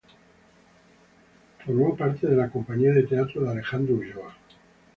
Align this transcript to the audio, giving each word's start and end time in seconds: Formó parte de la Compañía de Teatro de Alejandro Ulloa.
Formó 1.63 1.95
parte 1.95 2.25
de 2.25 2.35
la 2.35 2.49
Compañía 2.49 2.91
de 2.91 3.03
Teatro 3.03 3.43
de 3.43 3.51
Alejandro 3.51 3.93
Ulloa. 3.97 4.35